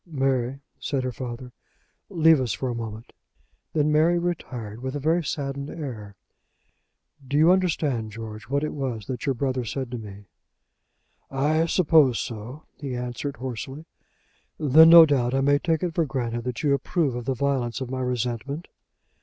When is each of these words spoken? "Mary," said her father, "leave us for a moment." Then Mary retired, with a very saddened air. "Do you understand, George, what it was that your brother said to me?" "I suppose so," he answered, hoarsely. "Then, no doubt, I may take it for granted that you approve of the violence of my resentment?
"Mary," 0.07 0.61
said 0.79 1.03
her 1.03 1.11
father, 1.11 1.51
"leave 2.09 2.41
us 2.41 2.53
for 2.53 2.69
a 2.69 2.73
moment." 2.73 3.13
Then 3.73 3.91
Mary 3.91 4.17
retired, 4.17 4.81
with 4.81 4.95
a 4.95 4.99
very 4.99 5.23
saddened 5.23 5.69
air. 5.69 6.15
"Do 7.27 7.37
you 7.37 7.51
understand, 7.51 8.11
George, 8.11 8.45
what 8.49 8.63
it 8.63 8.73
was 8.73 9.05
that 9.05 9.27
your 9.27 9.35
brother 9.35 9.63
said 9.63 9.91
to 9.91 9.99
me?" 9.99 10.25
"I 11.29 11.67
suppose 11.67 12.17
so," 12.17 12.63
he 12.77 12.95
answered, 12.95 13.35
hoarsely. 13.37 13.85
"Then, 14.59 14.89
no 14.89 15.05
doubt, 15.05 15.35
I 15.35 15.41
may 15.41 15.59
take 15.59 15.83
it 15.83 15.93
for 15.93 16.07
granted 16.07 16.45
that 16.45 16.63
you 16.63 16.73
approve 16.73 17.13
of 17.13 17.25
the 17.25 17.35
violence 17.35 17.79
of 17.79 17.91
my 17.91 18.01
resentment? 18.01 18.69